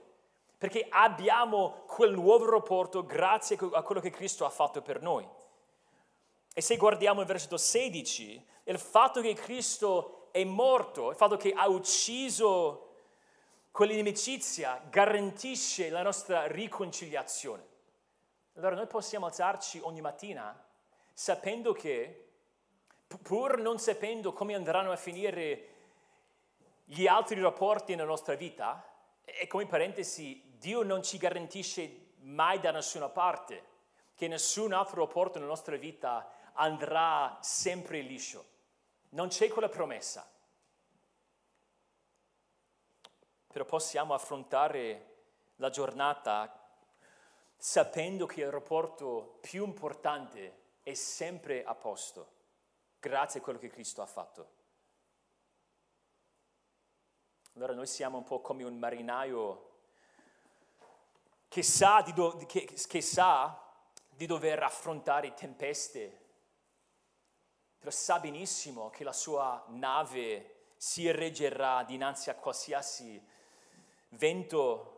[0.58, 5.26] perché abbiamo quel nuovo rapporto grazie a quello che Cristo ha fatto per noi.
[6.52, 11.52] E se guardiamo il versetto 16, il fatto che Cristo è morto, il fatto che
[11.52, 12.87] ha ucciso
[13.70, 17.66] quell'inimicizia, garantisce la nostra riconciliazione.
[18.54, 20.64] Allora noi possiamo alzarci ogni mattina
[21.12, 22.30] sapendo che,
[23.22, 25.68] pur non sapendo come andranno a finire
[26.84, 28.84] gli altri rapporti nella nostra vita,
[29.24, 33.76] e come parentesi, Dio non ci garantisce mai da nessuna parte
[34.14, 38.44] che nessun altro rapporto nella nostra vita andrà sempre liscio.
[39.10, 40.28] Non c'è quella promessa.
[43.52, 45.16] Però possiamo affrontare
[45.56, 46.52] la giornata
[47.56, 52.30] sapendo che il rapporto più importante è sempre a posto,
[53.00, 54.56] grazie a quello che Cristo ha fatto.
[57.54, 59.66] Allora noi siamo un po' come un marinaio
[61.48, 63.60] che sa di, do- che, che sa
[64.08, 66.26] di dover affrontare tempeste
[67.78, 73.24] però sa benissimo che la sua nave si reggerà dinanzi a qualsiasi
[74.10, 74.94] vento,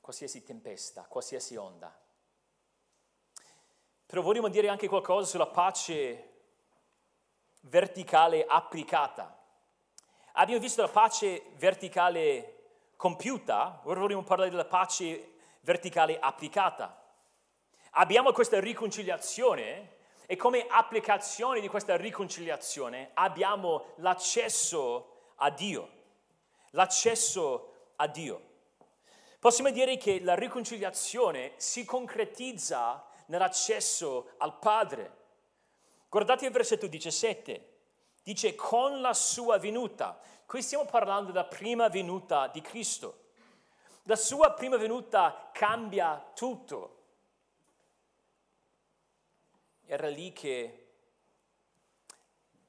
[0.00, 1.96] qualsiasi tempesta, qualsiasi onda.
[4.06, 6.28] Però vogliamo dire anche qualcosa sulla pace
[7.62, 9.36] verticale applicata.
[10.32, 12.54] Abbiamo visto la pace verticale
[12.96, 17.04] compiuta, ora vogliamo parlare della pace verticale applicata.
[17.92, 25.97] Abbiamo questa riconciliazione e come applicazione di questa riconciliazione abbiamo l'accesso a Dio.
[26.78, 28.42] L'accesso a Dio.
[29.40, 35.16] Possiamo dire che la riconciliazione si concretizza nell'accesso al Padre.
[36.08, 37.78] Guardate il versetto 17.
[38.22, 40.20] Dice con la sua venuta.
[40.46, 43.24] Qui stiamo parlando della prima venuta di Cristo.
[44.04, 46.98] La sua prima venuta cambia tutto
[49.84, 50.86] era lì che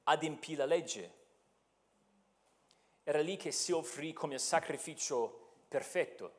[0.03, 1.18] adempì la legge,
[3.09, 6.33] era lì che si offrì come sacrificio perfetto.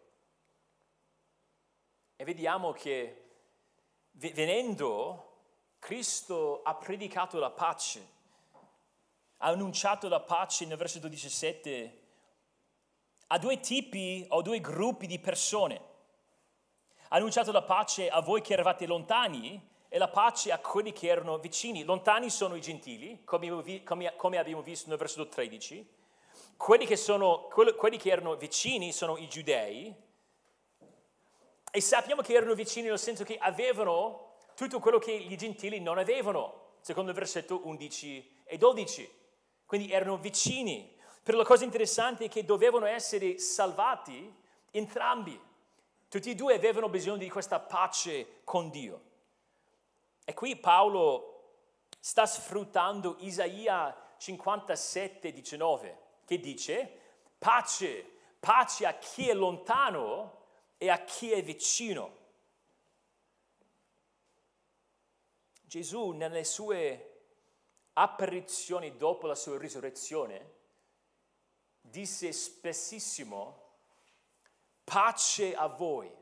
[2.15, 3.25] E vediamo che
[4.13, 5.39] venendo
[5.81, 8.07] Cristo ha predicato la pace,
[9.39, 12.03] ha annunciato la pace nel versetto 17
[13.27, 15.75] a due tipi o due gruppi di persone.
[17.09, 21.09] Ha annunciato la pace a voi che eravate lontani e la pace a quelli che
[21.09, 21.83] erano vicini.
[21.83, 23.49] Lontani sono i gentili, come
[24.39, 25.99] abbiamo visto nel versetto 13.
[26.61, 29.95] Quelli che, sono, quelli che erano vicini sono i giudei.
[31.71, 35.97] E sappiamo che erano vicini nel senso che avevano tutto quello che gli gentili non
[35.97, 39.11] avevano, secondo il versetto 11 e 12.
[39.65, 40.95] Quindi erano vicini.
[41.23, 44.31] Però la cosa interessante è che dovevano essere salvati
[44.71, 45.41] entrambi.
[46.11, 49.01] Tutti e due avevano bisogno di questa pace con Dio.
[50.27, 51.55] E qui Paolo
[51.99, 56.89] sta sfruttando Isaia 57, 19, che dice,
[57.39, 60.45] pace, pace a chi è lontano
[60.79, 62.19] e a chi è vicino.
[65.63, 67.23] Gesù nelle sue
[67.95, 70.59] apparizioni dopo la sua risurrezione
[71.81, 73.73] disse spessissimo,
[74.85, 76.17] pace a voi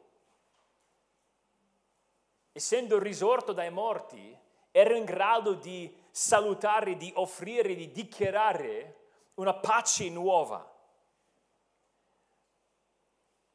[2.51, 4.35] essendo risorto dai morti,
[4.71, 8.98] era in grado di salutare, di offrire, di dichiarare
[9.39, 10.76] una pace nuova.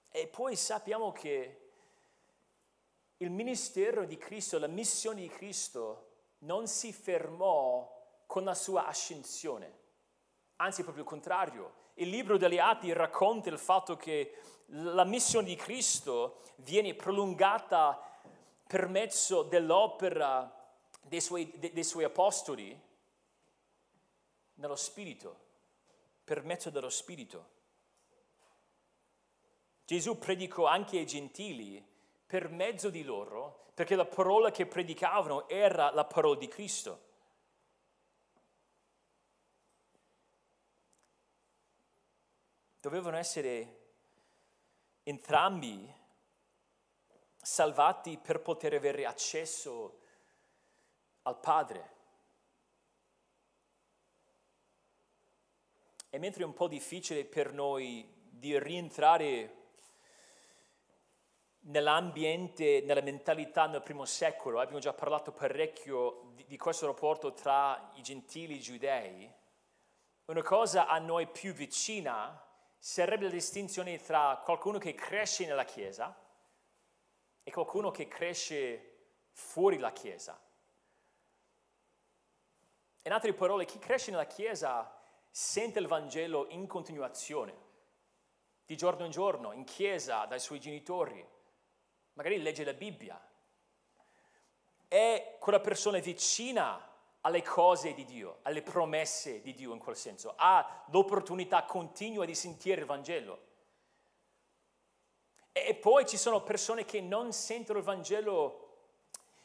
[0.09, 1.59] E poi sappiamo che
[3.17, 7.89] il ministero di Cristo, la missione di Cristo non si fermò
[8.25, 9.79] con la sua ascensione,
[10.57, 11.81] anzi proprio il contrario.
[11.95, 18.01] Il libro degli Atti racconta il fatto che la missione di Cristo viene prolungata
[18.65, 20.51] per mezzo dell'opera
[21.01, 22.79] dei suoi, dei suoi apostoli
[24.55, 25.42] nello Spirito,
[26.23, 27.51] per mezzo dello Spirito.
[29.85, 31.85] Gesù predicò anche ai gentili
[32.25, 37.11] per mezzo di loro, perché la parola che predicavano era la parola di Cristo.
[42.79, 43.81] Dovevano essere
[45.03, 45.93] entrambi
[47.41, 49.99] salvati per poter avere accesso
[51.23, 51.92] al Padre.
[56.13, 59.61] E mentre è un po' difficile per noi di rientrare
[61.61, 67.89] nell'ambiente, nella mentalità nel primo secolo, abbiamo già parlato parecchio di, di questo rapporto tra
[67.95, 69.33] i gentili e i giudei,
[70.25, 72.39] una cosa a noi più vicina
[72.77, 76.15] sarebbe la distinzione tra qualcuno che cresce nella Chiesa
[77.41, 78.97] e qualcuno che cresce
[79.31, 80.39] fuori la Chiesa.
[83.01, 85.01] In altre parole, chi cresce nella Chiesa
[85.35, 87.55] sente il Vangelo in continuazione,
[88.67, 91.27] di giorno in giorno, in chiesa, dai suoi genitori,
[92.13, 93.19] magari legge la Bibbia.
[94.87, 96.87] È quella persona vicina
[97.21, 102.35] alle cose di Dio, alle promesse di Dio in quel senso, ha l'opportunità continua di
[102.35, 103.47] sentire il Vangelo.
[105.51, 108.59] E poi ci sono persone che non sentono il Vangelo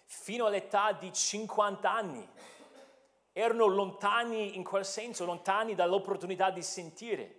[0.04, 2.28] fino all'età di 50 anni.
[3.40, 7.38] Erano lontani in quel senso, lontani dall'opportunità di sentire.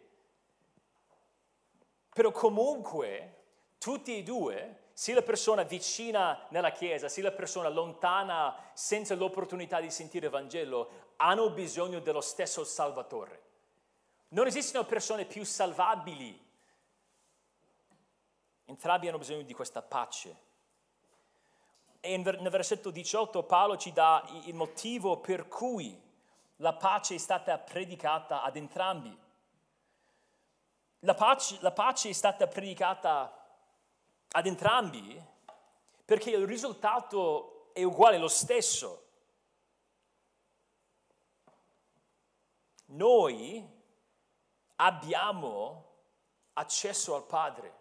[2.14, 3.34] Però comunque
[3.78, 9.82] tutti e due sia la persona vicina nella Chiesa, sia la persona lontana senza l'opportunità
[9.82, 13.42] di sentire il Vangelo, hanno bisogno dello stesso Salvatore.
[14.30, 16.48] Non esistono persone più salvabili.
[18.64, 20.48] Entrambi hanno bisogno di questa pace.
[22.02, 26.00] E nel versetto 18 Paolo ci dà il motivo per cui
[26.58, 29.18] la pace è stata predicata ad entrambi.
[31.00, 33.34] La pace, la pace è stata predicata
[34.32, 35.22] ad entrambi
[36.06, 39.08] perché il risultato è uguale, lo stesso.
[42.88, 43.68] Noi
[44.78, 45.86] abbiamo
[46.54, 47.79] accesso al Padre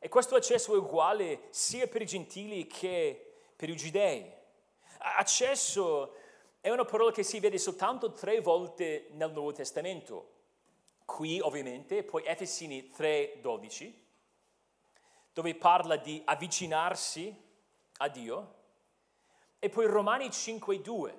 [0.00, 4.28] e questo accesso è uguale sia per i gentili che per i giudei.
[4.98, 6.14] Accesso
[6.60, 10.38] è una parola che si vede soltanto tre volte nel Nuovo Testamento.
[11.04, 14.00] Qui ovviamente, poi Efesini 3:12
[15.32, 17.34] dove parla di avvicinarsi
[17.98, 18.54] a Dio,
[19.58, 21.14] e poi Romani 5.2.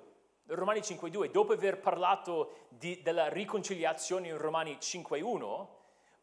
[0.46, 5.68] Romani 5.2, dopo aver parlato di, della riconciliazione in Romani 5.1,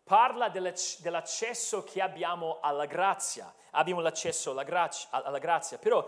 [0.10, 3.54] parla dell'accesso che abbiamo alla grazia.
[3.74, 5.78] Abbiamo l'accesso alla grazia, alla grazia.
[5.78, 6.04] Però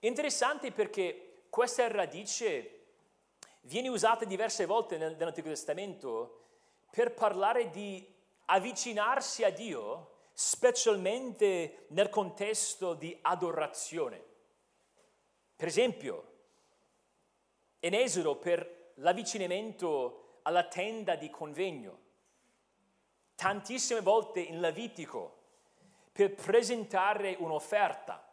[0.00, 2.86] è interessante perché questa radice
[3.60, 6.46] viene usata diverse volte nell'Antico Testamento
[6.90, 8.04] per parlare di
[8.46, 14.20] avvicinarsi a Dio specialmente nel contesto di adorazione.
[15.54, 16.32] Per esempio,
[17.78, 22.06] in Esodo per l'avvicinamento alla tenda di convegno,
[23.38, 25.36] tantissime volte in Levitico
[26.10, 28.28] per presentare un'offerta,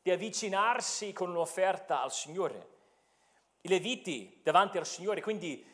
[0.00, 2.68] di avvicinarsi con un'offerta al Signore.
[3.62, 5.66] I Leviti davanti al Signore, quindi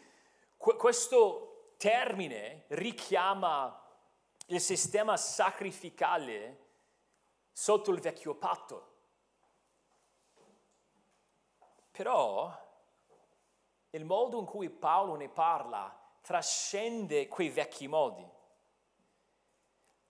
[0.57, 3.87] questo termine richiama
[4.47, 6.69] il sistema sacrificale
[7.53, 8.93] sotto il vecchio patto.
[11.91, 12.51] Però
[13.91, 18.39] il modo in cui Paolo ne parla trascende quei vecchi modi.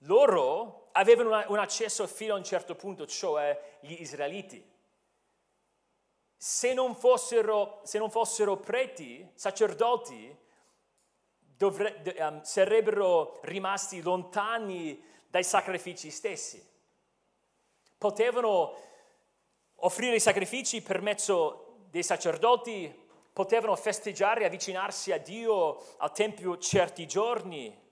[0.05, 4.69] Loro avevano un accesso fino a un certo punto, cioè gli israeliti.
[6.37, 10.35] Se non fossero, se non fossero preti, sacerdoti,
[11.39, 16.67] dovre, um, sarebbero rimasti lontani dai sacrifici stessi.
[17.99, 18.75] Potevano
[19.77, 27.07] offrire i sacrifici per mezzo dei sacerdoti, potevano festeggiare avvicinarsi a Dio al Tempio certi
[27.07, 27.89] giorni.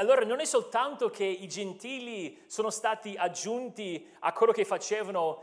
[0.00, 5.42] Allora non è soltanto che i gentili sono stati aggiunti a quello che facevano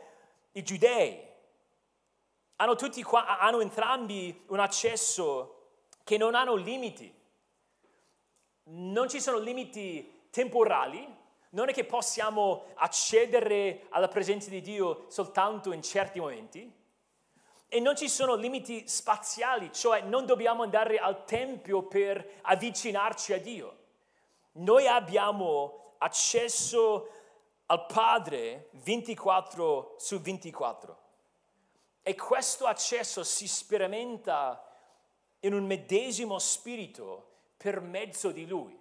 [0.54, 1.22] i giudei,
[2.58, 5.64] hanno, tutti hanno entrambi un accesso
[6.06, 7.14] che non hanno limiti.
[8.68, 11.06] Non ci sono limiti temporali,
[11.50, 16.74] non è che possiamo accedere alla presenza di Dio soltanto in certi momenti.
[17.68, 23.40] E non ci sono limiti spaziali, cioè non dobbiamo andare al Tempio per avvicinarci a
[23.40, 23.84] Dio.
[24.58, 27.10] Noi abbiamo accesso
[27.66, 31.04] al Padre 24 su 24.
[32.04, 34.64] E questo accesso si sperimenta
[35.40, 38.80] in un medesimo spirito per mezzo di Lui.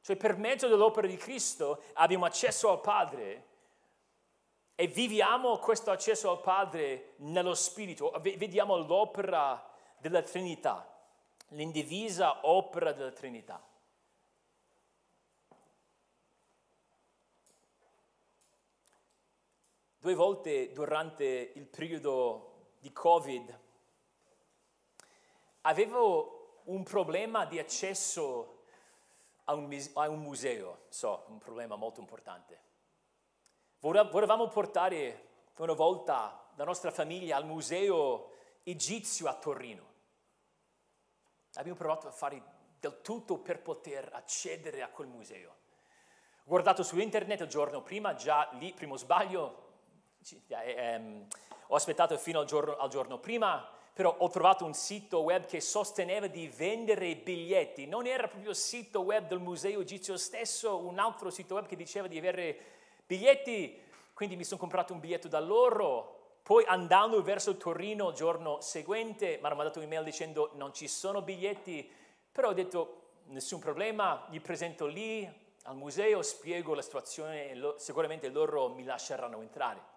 [0.00, 3.46] Cioè per mezzo dell'opera di Cristo abbiamo accesso al Padre
[4.74, 8.12] e viviamo questo accesso al Padre nello Spirito.
[8.20, 9.64] Vediamo l'opera
[9.98, 10.86] della Trinità,
[11.48, 13.62] l'indivisa opera della Trinità.
[20.04, 21.24] Due volte durante
[21.54, 23.58] il periodo di Covid
[25.62, 28.64] avevo un problema di accesso
[29.44, 32.60] a un, a un museo, so, un problema molto importante.
[33.78, 38.32] Volevamo portare una volta la nostra famiglia al museo
[38.62, 39.92] egizio a Torino.
[41.54, 42.42] Abbiamo provato a fare
[42.78, 45.48] del tutto per poter accedere a quel museo.
[45.48, 49.64] Ho guardato su internet il giorno prima, già lì, primo sbaglio,
[50.48, 51.26] ehm,
[51.68, 55.60] ho aspettato fino al giorno, al giorno prima, però ho trovato un sito web che
[55.60, 57.86] sosteneva di vendere biglietti.
[57.86, 61.76] Non era proprio il sito web del museo egizio stesso, un altro sito web che
[61.76, 62.58] diceva di avere
[63.06, 63.80] biglietti,
[64.12, 66.38] quindi mi sono comprato un biglietto da loro.
[66.42, 71.22] Poi andando verso Torino il giorno seguente mi hanno mandato un'email dicendo non ci sono
[71.22, 71.88] biglietti,
[72.30, 75.24] però ho detto nessun problema, li presento lì
[75.62, 79.93] al museo, spiego la situazione e sicuramente loro mi lasceranno entrare.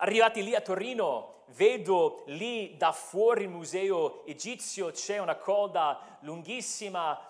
[0.00, 7.20] Arrivati lì a Torino, vedo lì da fuori il museo egizio, c'è una coda lunghissima,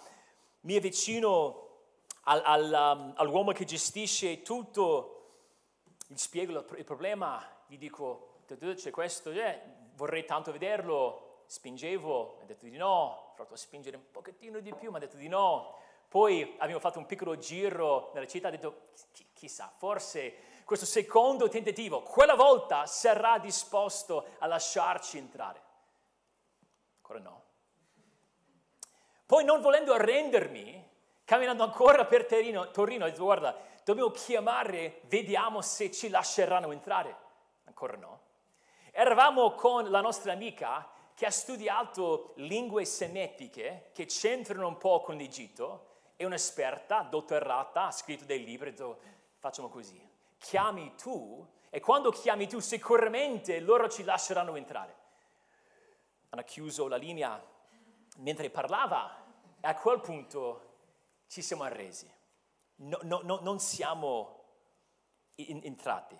[0.61, 1.67] mi avvicino
[2.25, 5.15] al, al, um, all'uomo che gestisce tutto,
[6.09, 9.63] gli spiego il problema, gli dico, c'è questo, eh,
[9.95, 14.91] vorrei tanto vederlo, spingevo, ha detto di no, ho provato spingere un pochettino di più,
[14.91, 15.75] mi ha detto di no,
[16.07, 18.89] poi abbiamo fatto un piccolo giro nella città, ha detto
[19.33, 25.63] chissà, forse questo secondo tentativo, quella volta sarà disposto a lasciarci entrare.
[26.97, 27.43] Ancora no.
[29.25, 30.87] Poi non volendo arrendermi,
[31.25, 37.17] camminando ancora per Torino, Torino detto guarda, dobbiamo chiamare, vediamo se ci lasceranno entrare.
[37.65, 38.21] Ancora no.
[38.91, 45.17] Eravamo con la nostra amica che ha studiato lingue semetiche che c'entrano un po' con
[45.17, 48.75] l'Egitto, è un'esperta, dottorata, ha scritto dei libri,
[49.39, 50.08] facciamo così
[50.39, 54.97] chiami tu e quando chiami tu sicuramente loro ci lasceranno entrare.
[56.31, 57.43] Hanno chiuso la linea
[58.19, 59.25] mentre parlava
[59.61, 60.77] e a quel punto
[61.27, 62.11] ci siamo arresi.
[62.77, 64.45] No, no, no, non siamo
[65.37, 66.19] in, entrati.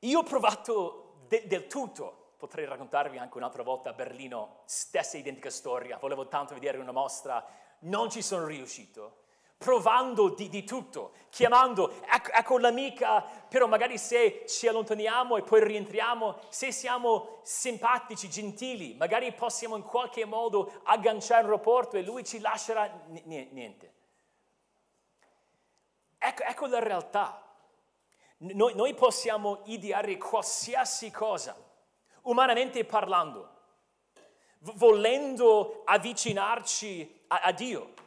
[0.00, 5.50] Io ho provato de, del tutto, potrei raccontarvi anche un'altra volta a Berlino, stessa identica
[5.50, 7.44] storia, volevo tanto vedere una mostra,
[7.80, 9.23] non ci sono riuscito
[9.64, 15.64] provando di, di tutto, chiamando, ecco, ecco, l'amica, però magari se ci allontaniamo e poi
[15.64, 22.24] rientriamo, se siamo simpatici, gentili, magari possiamo in qualche modo agganciare un rapporto e lui
[22.24, 23.92] ci lascerà niente.
[26.18, 27.42] Ecco, ecco la realtà.
[28.36, 31.56] Noi, noi, possiamo ideare qualsiasi cosa,
[32.24, 33.48] umanamente parlando,
[34.58, 38.02] volendo avvicinarci a, a Dio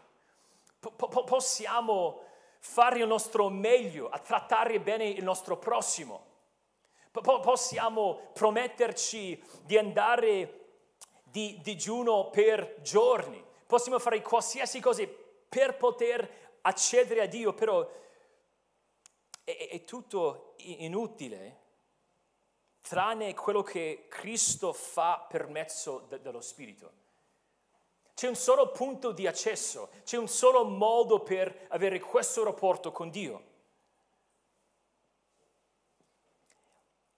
[0.80, 2.24] po- possiamo
[2.60, 6.26] fare il nostro meglio a trattare bene il nostro prossimo.
[7.12, 10.66] Po- possiamo prometterci di andare
[11.24, 13.44] di digiuno per giorni.
[13.66, 15.04] Possiamo fare qualsiasi cosa
[15.50, 17.88] per poter accedere a Dio, però
[19.44, 21.66] è, è tutto inutile
[22.82, 27.06] tranne quello che Cristo fa per mezzo de- dello Spirito.
[28.18, 33.12] C'è un solo punto di accesso, c'è un solo modo per avere questo rapporto con
[33.12, 33.44] Dio.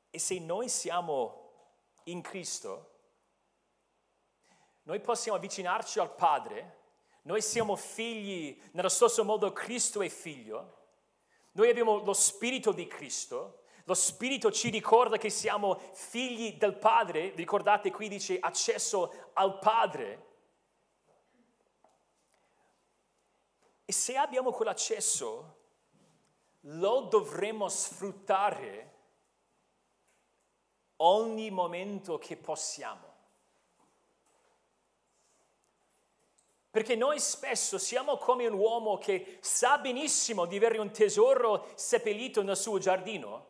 [0.10, 1.52] E se noi siamo
[2.04, 2.90] in Cristo,
[4.84, 6.80] noi possiamo avvicinarci al Padre,
[7.22, 10.80] noi siamo figli nello stesso modo Cristo è figlio,
[11.54, 17.30] noi abbiamo lo Spirito di Cristo, lo Spirito ci ricorda che siamo figli del Padre,
[17.36, 20.28] ricordate qui dice accesso al Padre.
[23.90, 25.56] E se abbiamo quell'accesso,
[26.60, 28.94] lo dovremo sfruttare
[30.98, 33.12] ogni momento che possiamo.
[36.70, 42.44] Perché noi spesso siamo come un uomo che sa benissimo di avere un tesoro seppellito
[42.44, 43.48] nel suo giardino,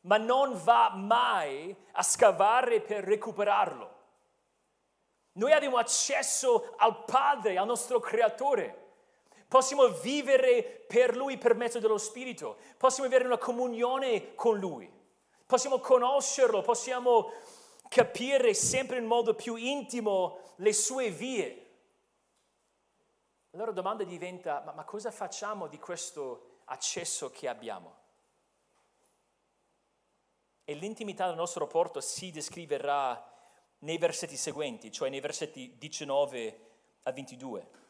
[0.00, 3.90] ma non va mai a scavare per recuperarlo.
[5.32, 8.81] Noi abbiamo accesso al Padre, al nostro Creatore.
[9.52, 14.90] Possiamo vivere per Lui per mezzo dello Spirito, possiamo avere una comunione con Lui,
[15.44, 17.30] possiamo conoscerlo, possiamo
[17.86, 21.66] capire sempre in modo più intimo le sue vie.
[23.50, 27.96] Allora la domanda diventa, ma, ma cosa facciamo di questo accesso che abbiamo?
[30.64, 33.22] E l'intimità del nostro rapporto si descriverà
[33.80, 36.70] nei versetti seguenti, cioè nei versetti 19
[37.02, 37.80] a 22.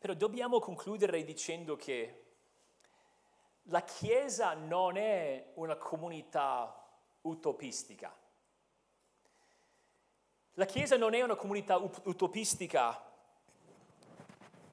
[0.00, 2.24] Però dobbiamo concludere dicendo che
[3.64, 6.88] la Chiesa non è una comunità
[7.20, 8.10] utopistica.
[10.54, 12.98] La Chiesa non è una comunità utopistica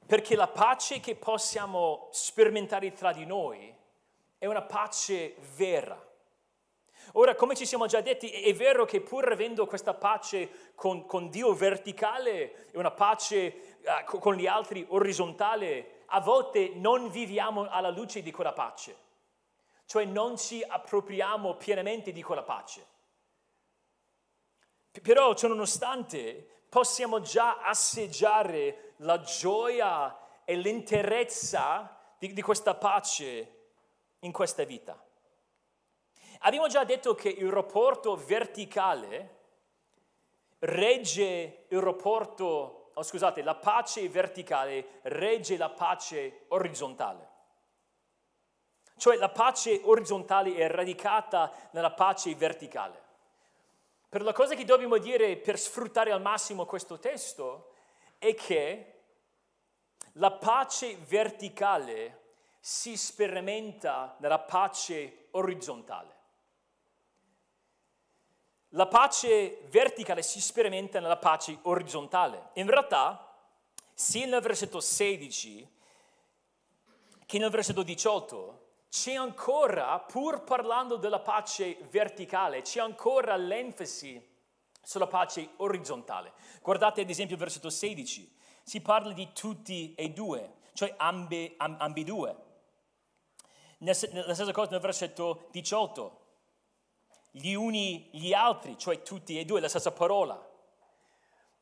[0.06, 3.76] perché la pace che possiamo sperimentare tra di noi
[4.38, 6.07] è una pace vera.
[7.14, 11.30] Ora, come ci siamo già detti, è vero che pur avendo questa pace con, con
[11.30, 17.90] Dio verticale e una pace uh, con gli altri orizzontale, a volte non viviamo alla
[17.90, 18.96] luce di quella pace,
[19.86, 22.86] cioè non ci appropriamo pienamente di quella pace.
[25.02, 33.52] Però, ciononostante, possiamo già assaggiare la gioia e l'interezza di, di questa pace
[34.20, 35.07] in questa vita.
[36.40, 39.36] Abbiamo già detto che il rapporto verticale
[40.60, 47.36] regge il rapporto, oh, scusate, la pace verticale regge la pace orizzontale.
[48.98, 53.06] Cioè la pace orizzontale è radicata nella pace verticale.
[54.10, 57.74] Per la cosa che dobbiamo dire per sfruttare al massimo questo testo
[58.18, 58.94] è che
[60.14, 62.26] la pace verticale
[62.60, 66.17] si sperimenta nella pace orizzontale.
[68.78, 72.50] La pace verticale si sperimenta nella pace orizzontale.
[72.54, 73.28] In realtà,
[73.92, 75.68] sia nel versetto 16
[77.26, 84.24] che nel versetto 18, c'è ancora, pur parlando della pace verticale, c'è ancora l'enfasi
[84.80, 86.34] sulla pace orizzontale.
[86.62, 91.82] Guardate ad esempio il versetto 16, si parla di tutti e due, cioè ambi, amb,
[91.82, 92.36] ambidue.
[93.80, 96.26] La stessa cosa nel versetto 18,
[97.40, 100.46] gli uni gli altri, cioè tutti e due, la stessa parola.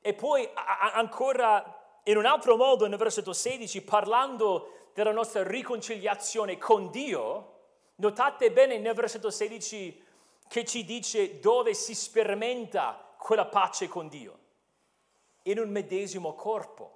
[0.01, 0.47] E poi
[0.93, 7.53] ancora in un altro modo nel versetto 16, parlando della nostra riconciliazione con Dio,
[7.95, 10.03] notate bene nel versetto 16
[10.47, 14.39] che ci dice dove si sperimenta quella pace con Dio,
[15.43, 16.91] in un medesimo corpo.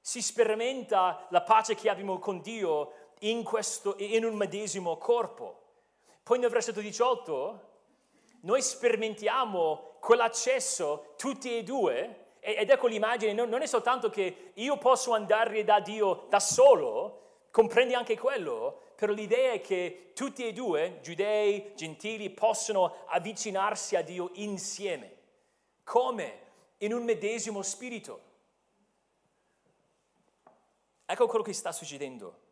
[0.00, 5.69] Si sperimenta la pace che abbiamo con Dio in, questo, in un medesimo corpo.
[6.30, 7.60] Poi nel versetto 18
[8.42, 15.12] noi sperimentiamo quell'accesso tutti e due ed ecco l'immagine, non è soltanto che io posso
[15.12, 21.00] andare da Dio da solo, comprendi anche quello, però l'idea è che tutti e due,
[21.02, 25.16] giudei, gentili, possono avvicinarsi a Dio insieme.
[25.82, 26.42] Come?
[26.78, 28.20] In un medesimo spirito.
[31.06, 32.49] Ecco quello che sta succedendo.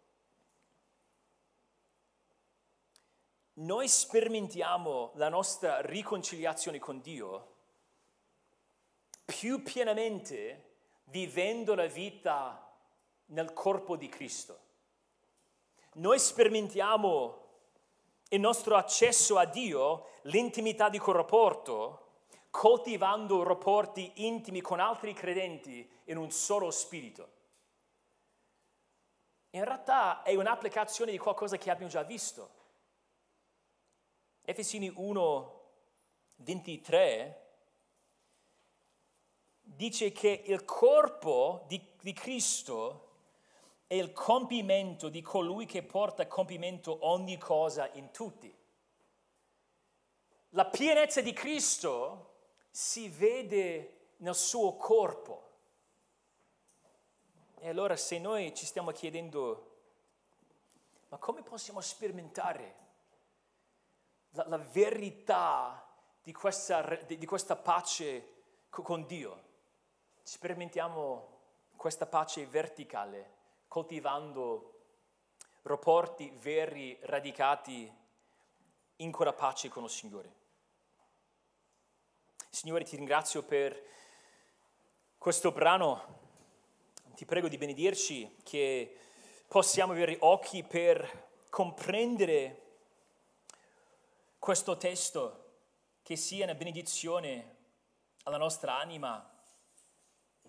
[3.59, 7.55] Noi sperimentiamo la nostra riconciliazione con Dio
[9.25, 12.73] più pienamente vivendo la vita
[13.27, 14.61] nel corpo di Cristo.
[15.95, 17.47] Noi sperimentiamo
[18.29, 25.91] il nostro accesso a Dio, l'intimità di quel rapporto, coltivando rapporti intimi con altri credenti
[26.05, 27.29] in un solo spirito.
[29.51, 32.55] In realtà è un'applicazione di qualcosa che abbiamo già visto.
[34.51, 35.61] Efesini 1,
[36.37, 37.47] 23
[39.61, 43.09] dice che il corpo di, di Cristo
[43.87, 48.51] è il compimento di colui che porta a compimento ogni cosa in tutti.
[50.53, 52.37] La pienezza di Cristo
[52.71, 55.51] si vede nel suo corpo.
[57.59, 59.77] E allora se noi ci stiamo chiedendo,
[61.11, 62.87] ma come possiamo sperimentare
[64.39, 65.85] la, la verità
[66.23, 68.37] di questa, di questa pace
[68.71, 69.47] con Dio?
[70.29, 71.37] sperimentiamo
[71.75, 73.37] questa pace verticale,
[73.67, 74.75] coltivando
[75.63, 77.91] rapporti veri, radicati
[78.97, 80.35] in quella pace con il Signore.
[82.51, 83.83] Signore, ti ringrazio per
[85.17, 86.19] questo brano,
[87.15, 88.99] ti prego di benedirci, che
[89.47, 92.68] possiamo avere occhi per comprendere
[94.39, 95.45] questo testo,
[96.03, 97.57] che sia una benedizione
[98.25, 99.37] alla nostra anima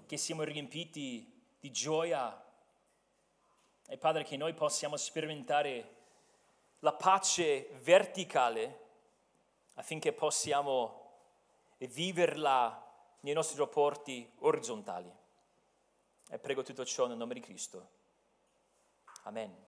[0.06, 2.46] che siamo riempiti di gioia
[3.88, 5.98] e Padre che noi possiamo sperimentare
[6.80, 8.88] la pace verticale
[9.74, 11.00] affinché possiamo
[11.78, 12.86] viverla
[13.22, 15.12] nei nostri rapporti orizzontali.
[16.30, 17.90] E prego tutto ciò nel nome di Cristo.
[19.24, 19.69] Amen.